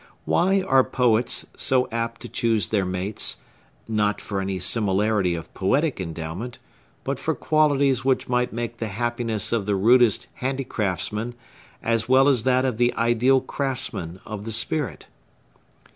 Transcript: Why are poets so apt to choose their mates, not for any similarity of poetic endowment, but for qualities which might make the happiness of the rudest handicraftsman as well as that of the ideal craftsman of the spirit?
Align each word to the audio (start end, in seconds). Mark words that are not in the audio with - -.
Why 0.25 0.61
are 0.63 0.83
poets 0.83 1.45
so 1.55 1.87
apt 1.91 2.21
to 2.21 2.27
choose 2.27 2.69
their 2.69 2.85
mates, 2.85 3.37
not 3.87 4.19
for 4.19 4.41
any 4.41 4.57
similarity 4.57 5.35
of 5.35 5.53
poetic 5.53 6.01
endowment, 6.01 6.57
but 7.03 7.19
for 7.19 7.35
qualities 7.35 8.03
which 8.03 8.27
might 8.27 8.51
make 8.51 8.77
the 8.77 8.87
happiness 8.87 9.51
of 9.51 9.67
the 9.67 9.75
rudest 9.75 10.25
handicraftsman 10.41 11.35
as 11.83 12.09
well 12.09 12.27
as 12.27 12.41
that 12.45 12.65
of 12.65 12.77
the 12.77 12.95
ideal 12.95 13.41
craftsman 13.41 14.19
of 14.25 14.43
the 14.45 14.51
spirit? 14.51 15.05